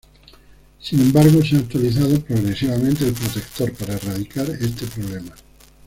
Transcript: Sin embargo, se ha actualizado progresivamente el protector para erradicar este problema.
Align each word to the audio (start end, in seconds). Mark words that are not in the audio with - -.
Sin 0.79 0.99
embargo, 0.99 1.43
se 1.45 1.55
ha 1.55 1.59
actualizado 1.59 2.19
progresivamente 2.23 3.07
el 3.07 3.13
protector 3.13 3.71
para 3.73 3.93
erradicar 3.93 4.49
este 4.49 4.87
problema. 4.87 5.31